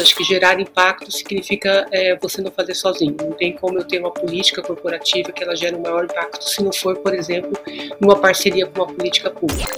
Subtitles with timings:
[0.00, 3.16] Acho que gerar impacto significa é, você não fazer sozinho.
[3.20, 6.62] Não tem como eu ter uma política corporativa que ela gere um maior impacto se
[6.62, 7.52] não for, por exemplo,
[8.00, 9.76] numa parceria com uma política pública,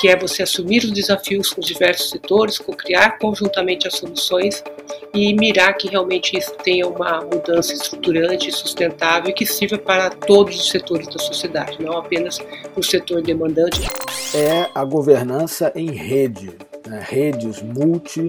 [0.00, 4.62] que é você assumir os desafios com os diversos setores, criar conjuntamente as soluções
[5.14, 10.58] e mirar que realmente isso tenha uma mudança estruturante, sustentável e que sirva para todos
[10.58, 13.82] os setores da sociedade, não apenas para o setor demandante.
[14.34, 16.52] É a governança em rede,
[16.86, 17.04] né?
[17.06, 18.28] redes multi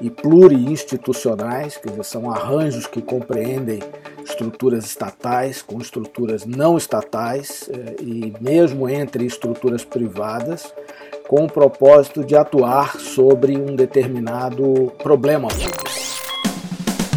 [0.00, 3.80] e pluriinstitucionais, quer dizer, são arranjos que compreendem
[4.24, 10.72] estruturas estatais com estruturas não estatais eh, e mesmo entre estruturas privadas,
[11.28, 15.48] com o propósito de atuar sobre um determinado problema.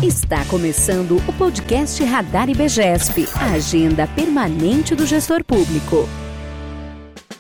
[0.01, 6.07] Está começando o podcast Radar IBGESP, a agenda permanente do gestor público.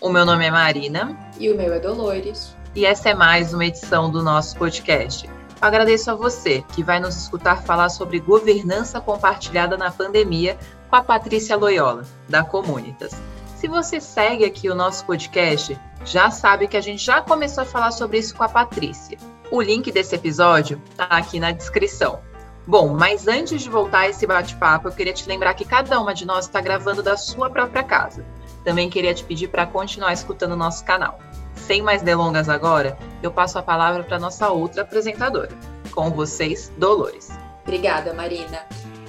[0.01, 1.15] O meu nome é Marina.
[1.39, 2.55] E o meu é Dolores.
[2.75, 5.36] E essa é mais uma edição do nosso podcast.
[5.59, 11.03] Agradeço a você que vai nos escutar falar sobre governança compartilhada na pandemia com a
[11.03, 13.19] Patrícia Loyola, da Comunitas.
[13.55, 17.65] Se você segue aqui o nosso podcast, já sabe que a gente já começou a
[17.65, 19.17] falar sobre isso com a Patrícia.
[19.49, 22.19] O link desse episódio está aqui na descrição.
[22.67, 26.13] Bom, mas antes de voltar a esse bate-papo, eu queria te lembrar que cada uma
[26.13, 28.23] de nós está gravando da sua própria casa.
[28.63, 31.17] Também queria te pedir para continuar escutando o nosso canal.
[31.67, 35.49] Sem mais delongas agora, eu passo a palavra para nossa outra apresentadora.
[35.91, 37.29] Com vocês, Dolores.
[37.63, 38.61] Obrigada, Marina.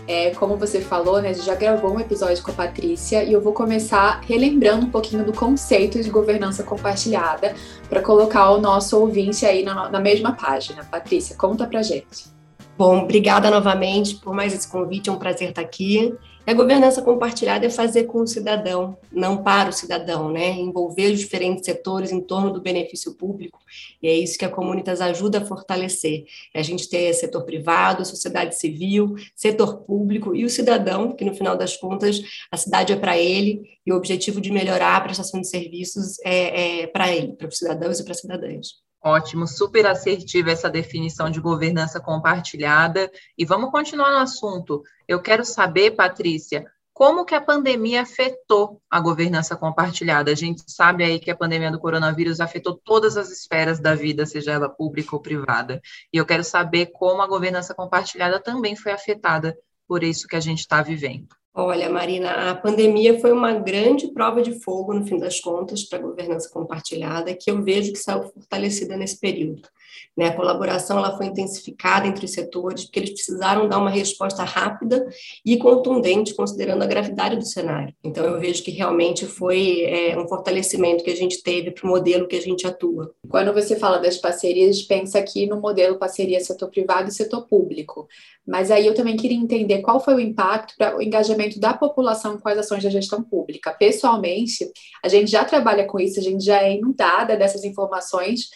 [0.08, 3.32] É, como você falou, né, a gente já gravou um episódio com a Patrícia e
[3.32, 7.54] eu vou começar relembrando um pouquinho do conceito de governança compartilhada
[7.88, 10.82] para colocar o nosso ouvinte aí na, na mesma página.
[10.82, 12.38] Patrícia, conta pra gente.
[12.78, 16.14] Bom, obrigada novamente por mais esse convite, é um prazer estar aqui.
[16.46, 20.50] A governança compartilhada é fazer com o cidadão, não para o cidadão, né?
[20.50, 23.58] Envolver os diferentes setores em torno do benefício público,
[24.00, 26.26] e é isso que a Comunitas ajuda a fortalecer.
[26.54, 31.34] É a gente ter setor privado, sociedade civil, setor público e o cidadão, que no
[31.34, 35.41] final das contas a cidade é para ele, e o objetivo de melhorar a prestação
[35.41, 38.88] de serviços é, é para ele, para os cidadãos e para as cidadãs.
[39.03, 43.10] Ótimo, super assertiva essa definição de governança compartilhada.
[43.36, 44.82] E vamos continuar no assunto.
[45.06, 50.32] Eu quero saber, Patrícia, como que a pandemia afetou a governança compartilhada?
[50.32, 54.26] A gente sabe aí que a pandemia do coronavírus afetou todas as esferas da vida,
[54.26, 55.80] seja ela pública ou privada.
[56.12, 60.41] E eu quero saber como a governança compartilhada também foi afetada por isso que a
[60.41, 61.38] gente está vivendo.
[61.60, 65.98] Olha, Marina, a pandemia foi uma grande prova de fogo, no fim das contas, para
[65.98, 69.68] a governança compartilhada, que eu vejo que saiu fortalecida nesse período.
[70.16, 70.26] Né?
[70.26, 75.06] A colaboração ela foi intensificada entre os setores, porque eles precisaram dar uma resposta rápida
[75.44, 77.94] e contundente, considerando a gravidade do cenário.
[78.03, 81.88] Então, eu vejo que realmente foi é, um fortalecimento que a gente teve para o
[81.88, 83.14] modelo que a gente atua.
[83.28, 88.09] Quando você fala das parcerias, pensa aqui no modelo parceria setor privado e setor público.
[88.47, 92.38] Mas aí eu também queria entender qual foi o impacto para o engajamento da população
[92.38, 93.72] com as ações da gestão pública.
[93.72, 94.70] Pessoalmente,
[95.04, 98.48] a gente já trabalha com isso, a gente já é inundada dessas informações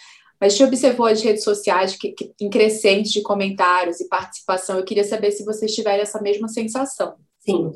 [0.43, 4.77] mas gente observou as redes sociais que, que, em crescente de comentários e participação.
[4.77, 7.15] Eu queria saber se vocês tiverem essa mesma sensação.
[7.39, 7.71] Sim.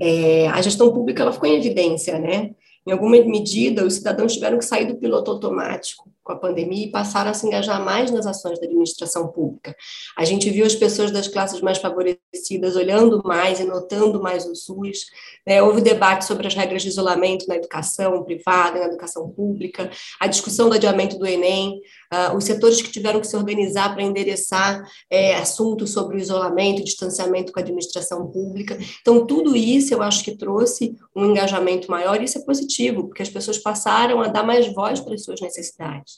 [0.00, 2.54] É, a gestão pública ela ficou em evidência, né?
[2.86, 6.90] Em alguma medida, os cidadãos tiveram que sair do piloto automático com a pandemia e
[6.90, 9.74] passaram a se engajar mais nas ações da administração pública.
[10.18, 14.54] A gente viu as pessoas das classes mais favorecidas olhando mais e notando mais o
[14.54, 15.06] SUS.
[15.46, 15.62] Né?
[15.62, 19.88] Houve debate sobre as regras de isolamento na educação privada, na educação pública,
[20.18, 21.80] a discussão do adiamento do Enem,
[22.12, 26.82] uh, os setores que tiveram que se organizar para endereçar é, assuntos sobre o isolamento
[26.82, 28.76] distanciamento com a administração pública.
[29.00, 33.22] Então, tudo isso eu acho que trouxe um engajamento maior e isso é positivo, porque
[33.22, 36.15] as pessoas passaram a dar mais voz para as suas necessidades.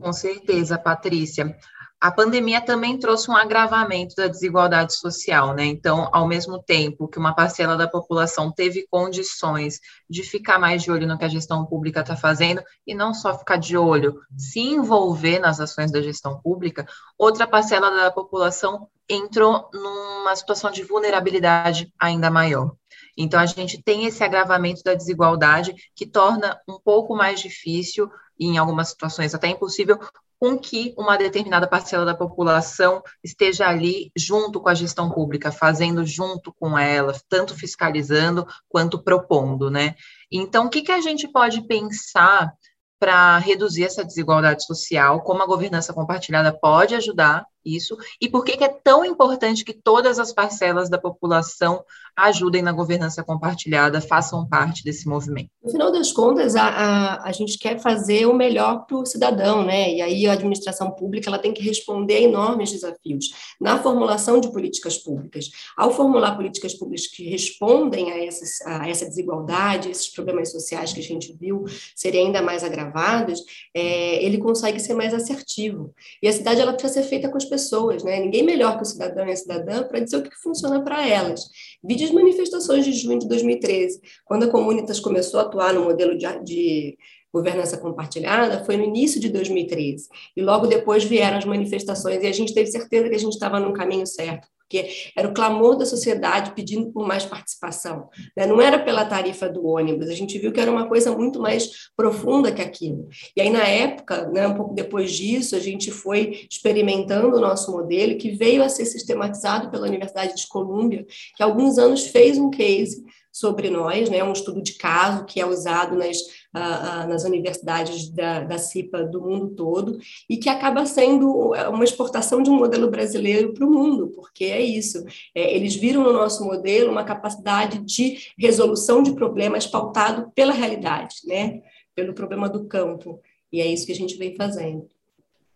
[0.00, 1.56] Com certeza, Patrícia.
[2.00, 5.64] A pandemia também trouxe um agravamento da desigualdade social, né?
[5.64, 10.92] Então, ao mesmo tempo que uma parcela da população teve condições de ficar mais de
[10.92, 14.60] olho no que a gestão pública está fazendo, e não só ficar de olho, se
[14.60, 16.86] envolver nas ações da gestão pública,
[17.18, 22.76] outra parcela da população entrou numa situação de vulnerabilidade ainda maior.
[23.16, 28.08] Então, a gente tem esse agravamento da desigualdade que torna um pouco mais difícil
[28.38, 29.98] e em algumas situações até impossível,
[30.38, 36.06] com que uma determinada parcela da população esteja ali junto com a gestão pública, fazendo
[36.06, 39.96] junto com ela, tanto fiscalizando quanto propondo, né?
[40.30, 42.52] Então, o que, que a gente pode pensar
[43.00, 48.56] para reduzir essa desigualdade social, como a governança compartilhada pode ajudar isso e por que,
[48.56, 51.84] que é tão importante que todas as parcelas da população
[52.18, 55.50] ajudem na governança compartilhada, façam parte desse movimento.
[55.62, 59.64] No final das contas, a, a, a gente quer fazer o melhor para o cidadão,
[59.64, 59.94] né?
[59.94, 63.26] E aí a administração pública ela tem que responder a enormes desafios
[63.60, 65.48] na formulação de políticas públicas.
[65.76, 71.00] Ao formular políticas públicas que respondem a, essas, a essa desigualdade, esses problemas sociais que
[71.00, 71.64] a gente viu
[71.94, 73.40] serem ainda mais agravados,
[73.72, 75.94] é, ele consegue ser mais assertivo.
[76.20, 78.20] E a cidade ela precisa ser feita com as pessoas, né?
[78.20, 81.48] Ninguém melhor que o cidadão e a cidadã para dizer o que funciona para elas.
[81.82, 86.16] Vide as manifestações de junho de 2013, quando a Comunitas começou a atuar no modelo
[86.16, 86.98] de, de
[87.32, 90.08] governança compartilhada foi no início de 2013.
[90.36, 93.58] E logo depois vieram as manifestações e a gente teve certeza que a gente estava
[93.58, 94.86] no caminho certo porque
[95.16, 98.10] era o clamor da sociedade pedindo por mais participação.
[98.36, 98.46] Né?
[98.46, 101.88] Não era pela tarifa do ônibus, a gente viu que era uma coisa muito mais
[101.96, 103.08] profunda que aquilo.
[103.34, 107.72] E aí, na época, né, um pouco depois disso, a gente foi experimentando o nosso
[107.72, 112.36] modelo, que veio a ser sistematizado pela Universidade de Colômbia, que há alguns anos fez
[112.38, 113.02] um case
[113.38, 118.40] sobre nós, né, um estudo de caso que é usado nas, uh, nas universidades da,
[118.40, 119.98] da CIPA do mundo todo
[120.28, 124.60] e que acaba sendo uma exportação de um modelo brasileiro para o mundo, porque é
[124.60, 125.04] isso.
[125.34, 131.16] É, eles viram no nosso modelo uma capacidade de resolução de problemas pautado pela realidade,
[131.24, 131.62] né,
[131.94, 133.20] pelo problema do campo.
[133.52, 134.88] E é isso que a gente vem fazendo.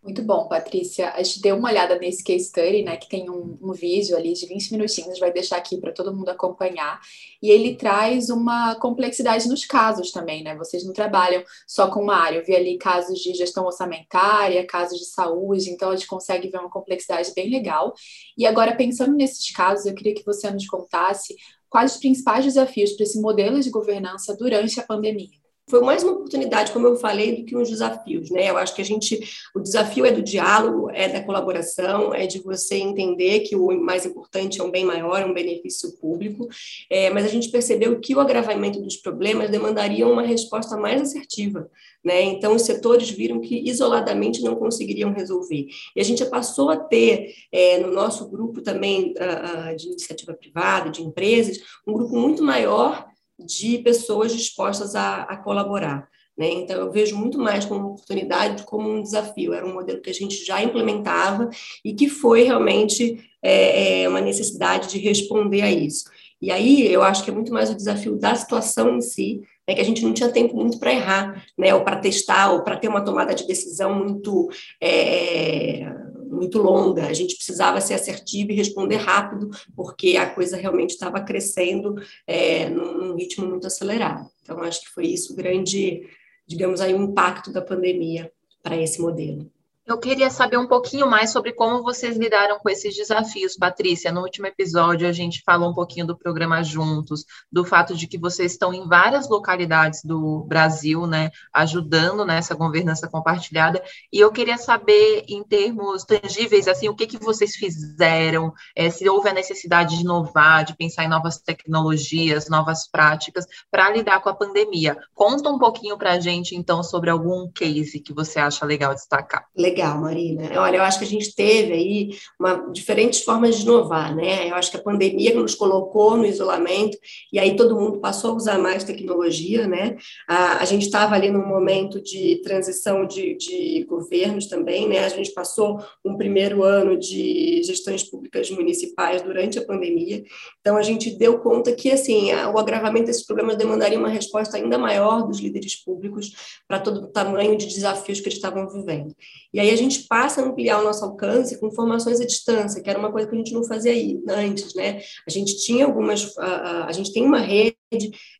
[0.03, 1.11] Muito bom, Patrícia.
[1.13, 4.33] A gente deu uma olhada nesse case study, né, que tem um, um vídeo ali
[4.33, 6.99] de 20 minutinhos, vai deixar aqui para todo mundo acompanhar.
[7.41, 10.57] E ele traz uma complexidade nos casos também, né?
[10.57, 12.39] Vocês não trabalham só com uma área.
[12.39, 16.57] Eu vi ali casos de gestão orçamentária, casos de saúde, então a gente consegue ver
[16.57, 17.93] uma complexidade bem legal.
[18.37, 21.33] E agora, pensando nesses casos, eu queria que você nos contasse
[21.69, 26.13] quais os principais desafios para esse modelo de governança durante a pandemia foi mais uma
[26.13, 28.49] oportunidade, como eu falei, do que uns desafios, né?
[28.49, 29.19] Eu acho que a gente,
[29.55, 34.05] o desafio é do diálogo, é da colaboração, é de você entender que o mais
[34.05, 36.47] importante é um bem maior, é um benefício público,
[36.89, 41.69] é, mas a gente percebeu que o agravamento dos problemas demandaria uma resposta mais assertiva,
[42.03, 42.21] né?
[42.21, 45.67] Então, os setores viram que isoladamente não conseguiriam resolver.
[45.95, 50.89] E a gente passou a ter, é, no nosso grupo também uh, de iniciativa privada,
[50.89, 53.12] de empresas, um grupo muito maior
[53.45, 56.07] de pessoas dispostas a, a colaborar.
[56.37, 56.49] Né?
[56.51, 59.53] Então, eu vejo muito mais como uma oportunidade como um desafio.
[59.53, 61.49] Era um modelo que a gente já implementava
[61.85, 66.05] e que foi realmente é, é, uma necessidade de responder a isso.
[66.41, 69.75] E aí, eu acho que é muito mais o desafio da situação em si, né,
[69.75, 72.75] que a gente não tinha tempo muito para errar, né, ou para testar, ou para
[72.75, 74.49] ter uma tomada de decisão muito
[74.81, 75.89] é,
[76.33, 81.21] muito longa, a gente precisava ser assertivo e responder rápido, porque a coisa realmente estava
[81.21, 81.95] crescendo
[82.25, 84.27] é, num, num ritmo muito acelerado.
[84.41, 86.01] Então, acho que foi isso o grande,
[86.47, 88.31] digamos aí, o impacto da pandemia
[88.61, 89.52] para esse modelo.
[89.85, 94.13] Eu queria saber um pouquinho mais sobre como vocês lidaram com esses desafios, Patrícia.
[94.13, 98.17] No último episódio, a gente falou um pouquinho do programa Juntos, do fato de que
[98.17, 103.83] vocês estão em várias localidades do Brasil, né, ajudando nessa governança compartilhada.
[104.11, 109.07] E eu queria saber, em termos tangíveis, assim, o que, que vocês fizeram, é, se
[109.09, 114.29] houve a necessidade de inovar, de pensar em novas tecnologias, novas práticas, para lidar com
[114.29, 114.97] a pandemia.
[115.13, 119.45] Conta um pouquinho para a gente, então, sobre algum case que você acha legal destacar.
[119.53, 120.61] Legal legal, Marina.
[120.61, 122.09] Olha, eu acho que a gente teve aí
[122.39, 124.49] uma, diferentes formas de inovar, né?
[124.49, 126.95] Eu acho que a pandemia nos colocou no isolamento
[127.31, 129.97] e aí todo mundo passou a usar mais tecnologia, né?
[130.29, 134.99] A, a gente estava ali num momento de transição de, de governos também, né?
[134.99, 140.23] A gente passou um primeiro ano de gestões públicas municipais durante a pandemia,
[140.61, 144.77] então a gente deu conta que, assim, o agravamento desses problemas demandaria uma resposta ainda
[144.77, 149.15] maior dos líderes públicos para todo o tamanho de desafios que eles estavam vivendo.
[149.53, 152.89] E aí a gente passa a ampliar o nosso alcance com formações à distância, que
[152.89, 155.01] era uma coisa que a gente não fazia aí, antes, né?
[155.27, 157.75] A gente tinha algumas, a, a gente tem uma rede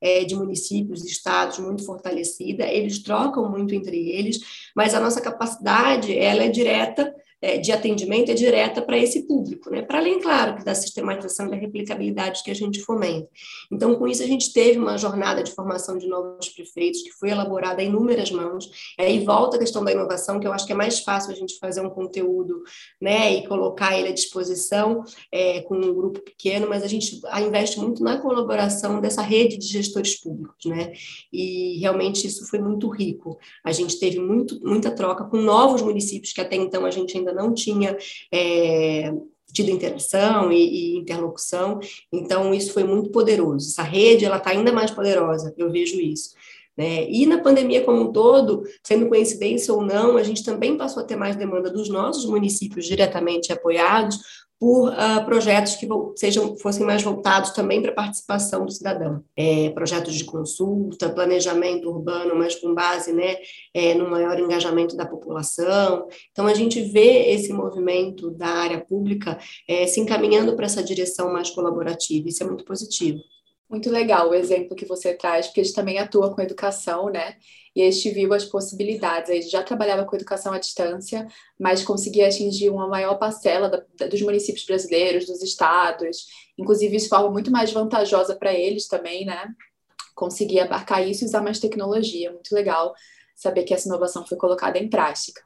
[0.01, 4.39] é, de municípios, estados muito fortalecida, eles trocam muito entre eles,
[4.75, 7.13] mas a nossa capacidade, ela é direta
[7.57, 9.81] de atendimento é direta para esse público, né?
[9.81, 13.27] para além, claro, da sistematização e da replicabilidade que a gente fomenta.
[13.71, 17.29] Então, com isso, a gente teve uma jornada de formação de novos prefeitos que foi
[17.29, 20.71] elaborada em inúmeras mãos, e aí volta a questão da inovação, que eu acho que
[20.73, 22.63] é mais fácil a gente fazer um conteúdo
[23.01, 27.79] né, e colocar ele à disposição é, com um grupo pequeno, mas a gente investe
[27.79, 30.93] muito na colaboração dessa rede de gestores públicos, né?
[31.31, 33.37] e realmente isso foi muito rico.
[33.63, 37.32] A gente teve muito, muita troca com novos municípios que até então a gente ainda
[37.33, 37.97] não tinha
[38.31, 39.13] é,
[39.51, 41.79] tido interação e, e, interlocução,
[42.11, 43.69] então isso foi muito poderoso.
[43.69, 46.35] Essa rede ela está ainda mais poderosa, eu vejo isso.
[46.77, 47.09] Né?
[47.09, 51.05] E na pandemia como um todo, sendo coincidência ou não, a gente também passou a
[51.05, 54.17] ter mais demanda dos nossos municípios diretamente apoiados
[54.63, 59.21] por uh, projetos que sejam, fossem mais voltados também para a participação do cidadão.
[59.35, 63.35] É, projetos de consulta, planejamento urbano, mas com base né,
[63.73, 66.07] é, no maior engajamento da população.
[66.31, 69.37] Então, a gente vê esse movimento da área pública
[69.67, 73.19] é, se encaminhando para essa direção mais colaborativa, isso é muito positivo.
[73.73, 77.37] Muito legal o exemplo que você traz, porque a gente também atua com educação, né?
[77.75, 79.31] E a gente viu as possibilidades.
[79.31, 81.27] A gente já trabalhava com educação à distância,
[81.59, 87.09] mas conseguia atingir uma maior parcela da, da, dos municípios brasileiros, dos estados, inclusive de
[87.09, 89.51] forma muito mais vantajosa para eles também, né?
[90.13, 92.31] Conseguir abarcar isso e usar mais tecnologia.
[92.31, 92.93] Muito legal
[93.43, 95.41] saber que essa inovação foi colocada em prática.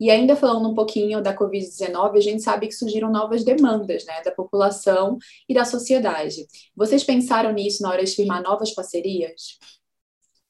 [0.00, 4.20] E ainda falando um pouquinho da Covid-19, a gente sabe que surgiram novas demandas né,
[4.24, 5.18] da população
[5.48, 6.46] e da sociedade.
[6.74, 9.58] Vocês pensaram nisso na hora de firmar novas parcerias?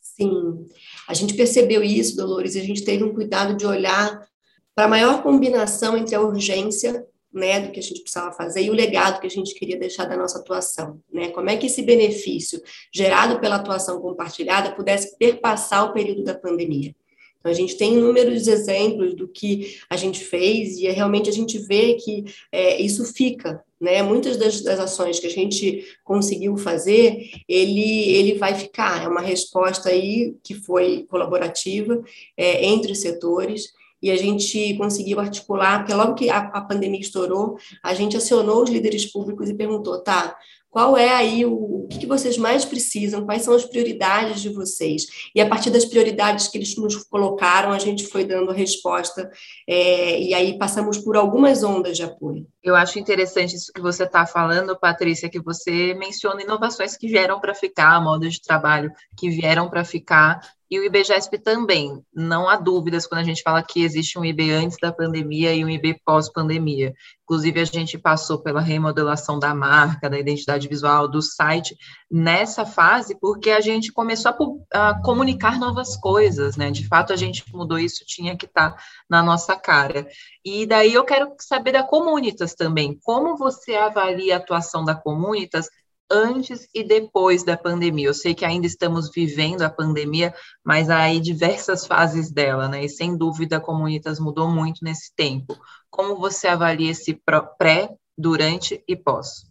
[0.00, 0.66] Sim,
[1.08, 4.26] a gente percebeu isso, Dolores, e a gente teve um cuidado de olhar
[4.74, 8.70] para a maior combinação entre a urgência né, do que a gente precisava fazer e
[8.70, 11.30] o legado que a gente queria deixar da nossa atuação, né?
[11.30, 12.60] Como é que esse benefício
[12.92, 16.94] gerado pela atuação compartilhada pudesse perpassar o período da pandemia?
[17.42, 21.32] Então, a gente tem inúmeros exemplos do que a gente fez e é realmente a
[21.32, 24.00] gente vê que é, isso fica, né?
[24.00, 29.02] Muitas das, das, ações que a gente conseguiu fazer, ele, ele vai ficar.
[29.02, 32.00] É uma resposta aí que foi colaborativa
[32.36, 33.72] é, entre os setores
[34.02, 38.62] e a gente conseguiu articular, porque logo que a, a pandemia estourou, a gente acionou
[38.62, 40.36] os líderes públicos e perguntou, tá,
[40.72, 45.06] qual é aí o, o que vocês mais precisam, quais são as prioridades de vocês.
[45.34, 49.30] E a partir das prioridades que eles nos colocaram, a gente foi dando a resposta,
[49.68, 52.46] é, e aí passamos por algumas ondas de apoio.
[52.62, 57.38] Eu acho interessante isso que você está falando, Patrícia, que você menciona inovações que vieram
[57.38, 60.40] para ficar, modos de trabalho que vieram para ficar,
[60.72, 62.02] e o IBGESP também.
[62.14, 65.62] Não há dúvidas quando a gente fala que existe um IB antes da pandemia e
[65.62, 66.94] um IB pós-pandemia.
[67.24, 71.76] Inclusive, a gente passou pela remodelação da marca, da identidade visual, do site,
[72.10, 74.32] nessa fase, porque a gente começou
[74.72, 76.70] a, a comunicar novas coisas, né?
[76.70, 80.08] De fato, a gente mudou isso, tinha que estar tá na nossa cara.
[80.42, 82.98] E daí eu quero saber da Comunitas também.
[83.02, 85.68] Como você avalia a atuação da Comunitas
[86.12, 88.06] antes e depois da pandemia.
[88.06, 92.84] Eu sei que ainda estamos vivendo a pandemia, mas há aí diversas fases dela, né?
[92.84, 95.56] E sem dúvida a Comunitas mudou muito nesse tempo.
[95.90, 97.18] Como você avalia esse
[97.58, 99.46] pré, durante e pós?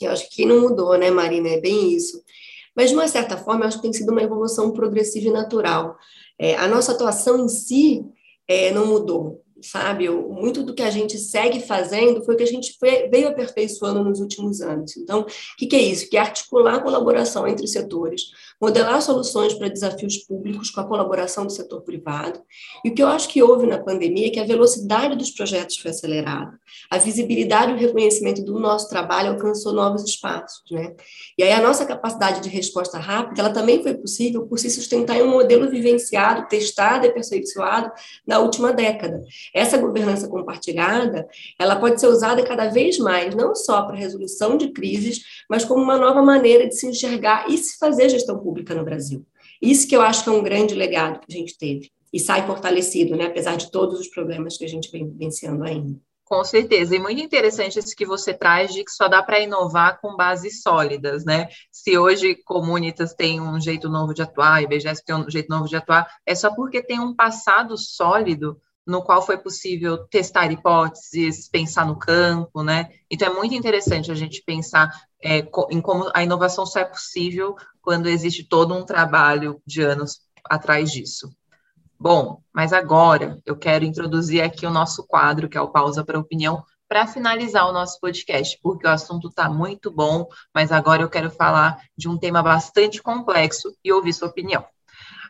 [0.00, 1.48] Eu acho que não mudou, né, Marina?
[1.48, 2.20] É bem isso.
[2.74, 5.96] Mas, de uma certa forma, eu acho que tem sido uma evolução progressiva e natural.
[6.38, 8.04] É, a nossa atuação em si
[8.48, 10.08] é, não mudou sabe?
[10.08, 12.76] Muito do que a gente segue fazendo foi o que a gente
[13.10, 14.96] veio aperfeiçoando nos últimos anos.
[14.96, 15.26] Então, o
[15.56, 16.08] que, que é isso?
[16.08, 18.22] Que é articular a colaboração entre setores,
[18.60, 22.40] modelar soluções para desafios públicos com a colaboração do setor privado.
[22.84, 25.76] E o que eu acho que houve na pandemia é que a velocidade dos projetos
[25.76, 26.52] foi acelerada,
[26.90, 30.94] a visibilidade e o reconhecimento do nosso trabalho alcançou novos espaços, né?
[31.38, 35.16] E aí a nossa capacidade de resposta rápida, ela também foi possível por se sustentar
[35.16, 37.90] em um modelo vivenciado, testado e aperfeiçoado
[38.26, 39.22] na última década.
[39.54, 41.26] Essa governança compartilhada,
[41.58, 45.82] ela pode ser usada cada vez mais, não só para resolução de crises, mas como
[45.82, 49.26] uma nova maneira de se enxergar e se fazer gestão pública no Brasil.
[49.60, 52.46] Isso que eu acho que é um grande legado que a gente teve e sai
[52.46, 55.98] fortalecido, né, apesar de todos os problemas que a gente vem vivenciando ainda.
[56.24, 60.00] Com certeza, e muito interessante isso que você traz de que só dá para inovar
[60.00, 61.48] com bases sólidas, né?
[61.70, 65.76] Se hoje Comunitas tem um jeito novo de atuar, IBGES tem um jeito novo de
[65.76, 71.86] atuar, é só porque tem um passado sólido no qual foi possível testar hipóteses, pensar
[71.86, 72.90] no campo, né?
[73.10, 74.90] Então é muito interessante a gente pensar
[75.22, 80.20] é, em como a inovação só é possível quando existe todo um trabalho de anos
[80.44, 81.32] atrás disso.
[81.98, 86.18] Bom, mas agora eu quero introduzir aqui o nosso quadro, que é o Pausa para
[86.18, 91.08] Opinião, para finalizar o nosso podcast, porque o assunto está muito bom, mas agora eu
[91.08, 94.64] quero falar de um tema bastante complexo e ouvir sua opinião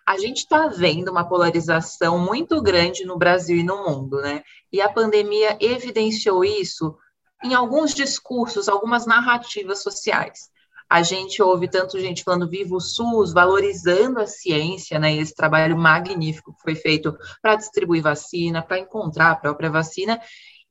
[0.06, 4.42] a gente está vendo uma polarização muito grande no Brasil e no mundo, né?
[4.72, 6.96] E a pandemia evidenciou isso
[7.42, 10.50] em alguns discursos, algumas narrativas sociais.
[10.88, 15.16] A gente ouve tanto gente falando viva o SUS, valorizando a ciência, né?
[15.16, 20.20] Esse trabalho magnífico que foi feito para distribuir vacina, para encontrar a própria vacina,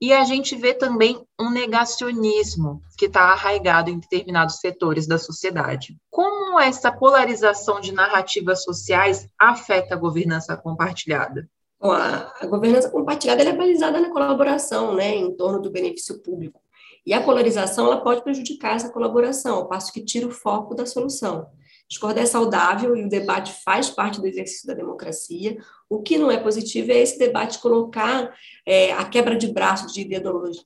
[0.01, 5.95] e a gente vê também um negacionismo que está arraigado em determinados setores da sociedade.
[6.09, 11.47] Como essa polarização de narrativas sociais afeta a governança compartilhada?
[11.79, 16.59] Bom, a, a, governança compartilhada é baseada na colaboração, né, em torno do benefício público.
[17.05, 20.85] E a polarização ela pode prejudicar essa colaboração, ao passo que tira o foco da
[20.85, 21.47] solução.
[21.91, 25.57] Discordar é saudável e o debate faz parte do exercício da democracia.
[25.89, 28.33] O que não é positivo é esse debate colocar
[28.65, 30.07] é, a quebra de braços de,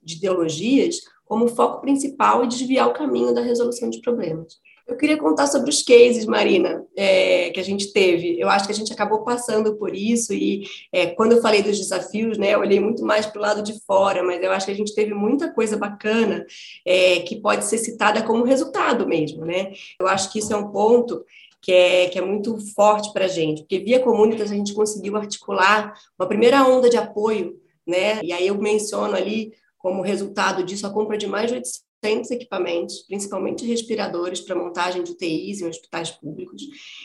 [0.06, 4.60] ideologias como foco principal e desviar o caminho da resolução de problemas.
[4.88, 8.40] Eu queria contar sobre os cases, Marina, é, que a gente teve.
[8.40, 11.78] Eu acho que a gente acabou passando por isso e é, quando eu falei dos
[11.78, 14.72] desafios, né, eu olhei muito mais para o lado de fora, mas eu acho que
[14.72, 16.46] a gente teve muita coisa bacana
[16.86, 19.74] é, que pode ser citada como resultado mesmo, né?
[20.00, 21.26] Eu acho que isso é um ponto
[21.62, 25.18] que é, que é muito forte para a gente, porque via Comunitas a gente conseguiu
[25.18, 28.20] articular uma primeira onda de apoio, né?
[28.22, 31.58] E aí eu menciono ali como resultado disso a compra de mais de
[32.06, 36.62] 800 equipamentos, principalmente respiradores para montagem de UTIs em hospitais públicos.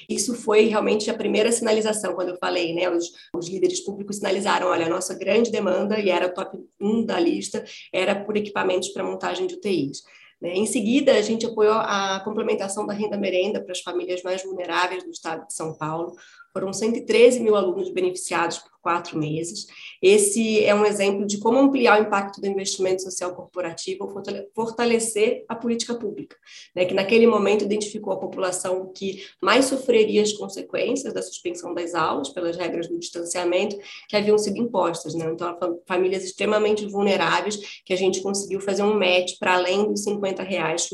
[0.08, 2.90] Isso foi realmente a primeira sinalização, quando eu falei, né?
[2.90, 7.04] Os, os líderes públicos sinalizaram, olha, a nossa grande demanda, e era o top 1
[7.06, 10.02] da lista, era por equipamentos para montagem de UTIs.
[10.40, 10.54] Né?
[10.54, 15.02] Em seguida, a gente apoiou a complementação da renda merenda para as famílias mais vulneráveis
[15.04, 16.14] do estado de São Paulo,
[16.52, 19.66] foram 113 mil alunos beneficiados por quatro meses.
[20.02, 24.22] Esse é um exemplo de como ampliar o impacto do investimento social corporativo ou
[24.54, 26.36] fortalecer a política pública,
[26.74, 31.94] né, que naquele momento identificou a população que mais sofreria as consequências da suspensão das
[31.94, 33.76] aulas pelas regras do distanciamento
[34.08, 35.14] que haviam sido impostas.
[35.14, 35.30] Né?
[35.30, 40.42] Então, famílias extremamente vulneráveis que a gente conseguiu fazer um match para além dos 50
[40.42, 40.88] reais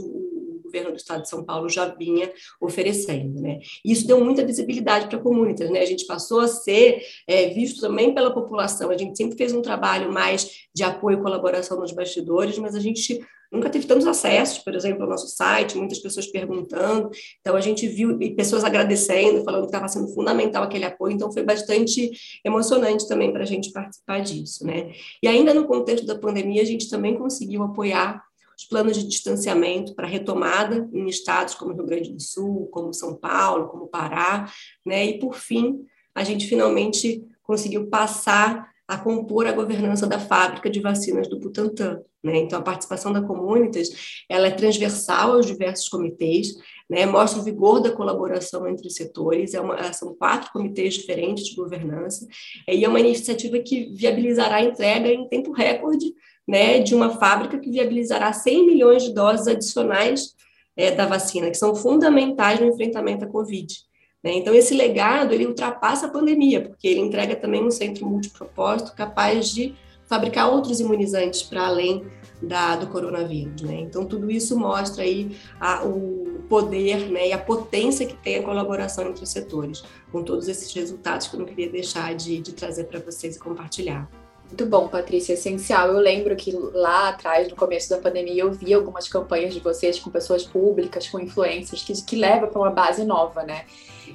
[0.66, 2.30] governo do estado de São Paulo já vinha
[2.61, 3.40] oferecendo.
[3.40, 3.61] Né?
[3.85, 5.80] Isso deu muita visibilidade para a comunidade, né?
[5.80, 9.62] a gente passou a ser é, visto também pela população, a gente sempre fez um
[9.62, 13.20] trabalho mais de apoio e colaboração nos bastidores, mas a gente
[13.50, 17.87] nunca teve tantos acessos, por exemplo, ao nosso site, muitas pessoas perguntando, então a gente
[17.87, 22.11] viu pessoas agradecendo, falando que estava sendo fundamental aquele apoio, então foi bastante
[22.44, 24.92] emocionante também para a gente participar disso, né?
[25.23, 28.23] E ainda no contexto da pandemia, a gente também conseguiu apoiar
[28.56, 33.14] os planos de distanciamento para retomada em estados como Rio Grande do Sul, como São
[33.14, 34.50] Paulo, como Pará,
[34.84, 35.04] né?
[35.04, 35.84] E por fim,
[36.14, 42.00] a gente finalmente conseguiu passar a compor a governança da fábrica de vacinas do Butantan.
[42.22, 42.38] Né?
[42.38, 46.56] Então, a participação da Comunitas ela é transversal aos diversos comitês,
[46.88, 47.04] né?
[47.04, 51.56] mostra o vigor da colaboração entre os setores, é uma, são quatro comitês diferentes de
[51.56, 52.26] governança,
[52.68, 56.14] e é uma iniciativa que viabilizará a entrega em tempo recorde
[56.47, 60.35] né, de uma fábrica que viabilizará 100 milhões de doses adicionais
[60.76, 63.75] é, da vacina, que são fundamentais no enfrentamento à Covid.
[64.23, 64.35] Né?
[64.35, 69.50] Então, esse legado, ele ultrapassa a pandemia, porque ele entrega também um centro multipropósito capaz
[69.50, 69.75] de
[70.06, 72.04] fabricar outros imunizantes para além
[72.41, 73.63] da, do coronavírus.
[73.63, 73.80] Né?
[73.80, 78.43] Então, tudo isso mostra aí a, o poder né, e a potência que tem a
[78.43, 79.82] colaboração entre os setores,
[80.13, 83.39] com todos esses resultados que eu não queria deixar de, de trazer para vocês e
[83.39, 84.09] compartilhar.
[84.49, 85.89] Muito bom, Patrícia, essencial.
[85.89, 89.99] Eu lembro que lá atrás, no começo da pandemia, eu vi algumas campanhas de vocês
[89.99, 93.65] com pessoas públicas, com influências, que, que leva para uma base nova, né?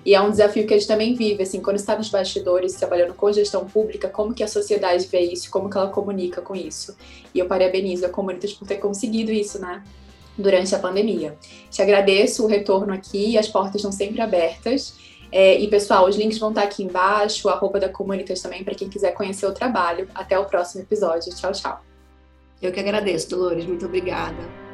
[0.06, 3.13] E é um desafio que a gente também vive, assim, quando está nos bastidores, trabalhando
[3.13, 6.96] com gestão pública, como que a sociedade vê isso, como que ela comunica com isso.
[7.36, 9.84] E eu parabenizo a Comunitas por ter conseguido isso, né?
[10.38, 11.38] Durante a pandemia.
[11.70, 14.96] Te agradeço o retorno aqui, as portas estão sempre abertas.
[15.32, 18.76] É, e pessoal, os links vão estar aqui embaixo, a roupa da Comunitas também, para
[18.76, 20.08] quem quiser conhecer o trabalho.
[20.13, 21.34] Até o próximo episódio.
[21.34, 21.82] Tchau, tchau.
[22.62, 23.65] Eu que agradeço, Dolores.
[23.65, 24.70] Muito obrigada.